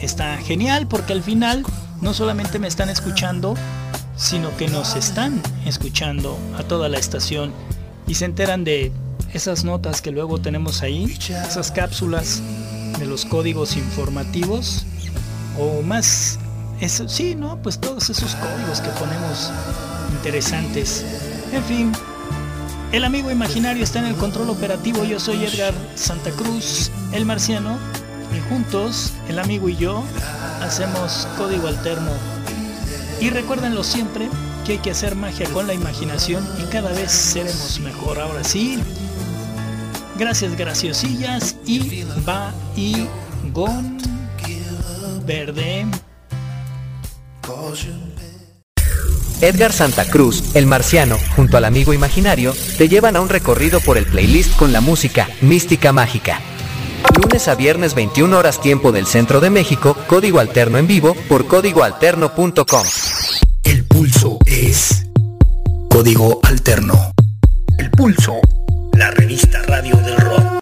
[0.02, 1.64] está genial porque al final
[2.00, 3.54] no solamente me están escuchando,
[4.20, 7.52] sino que nos están escuchando a toda la estación
[8.06, 8.92] y se enteran de
[9.32, 11.16] esas notas que luego tenemos ahí,
[11.46, 12.42] esas cápsulas
[12.98, 14.84] de los códigos informativos
[15.58, 16.38] o más
[16.80, 19.50] eso sí, no, pues todos esos códigos que ponemos
[20.12, 21.04] interesantes.
[21.52, 21.92] En fin,
[22.92, 25.04] el amigo imaginario está en el control operativo.
[25.04, 27.78] Yo soy Edgar Santa Cruz, el marciano,
[28.34, 30.04] y juntos, el amigo y yo,
[30.62, 32.39] hacemos código alterno.
[33.20, 34.28] Y recuérdenlo siempre
[34.64, 38.18] que hay que hacer magia con la imaginación y cada vez seremos mejor.
[38.18, 38.78] Ahora sí,
[40.18, 43.06] gracias graciosillas y va y
[43.52, 43.98] gon
[45.26, 45.86] verde.
[49.40, 53.96] Edgar Santa Cruz, el marciano, junto al amigo imaginario, te llevan a un recorrido por
[53.96, 56.40] el playlist con la música Mística Mágica.
[57.16, 61.46] Lunes a viernes 21 horas tiempo del centro de México, código alterno en vivo por
[61.46, 62.86] códigoalterno.com.
[64.00, 65.04] Pulso es
[65.90, 67.12] Código Alterno.
[67.76, 68.40] El pulso,
[68.94, 70.59] la revista radio del rock.